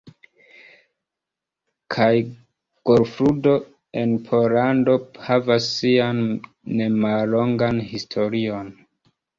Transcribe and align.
Kaj 1.95 2.07
golfludo 2.91 3.55
en 4.03 4.17
Pollando 4.31 4.97
havas 5.29 5.69
sian 5.79 6.27
nemallongan 6.83 7.89
historion. 7.95 8.79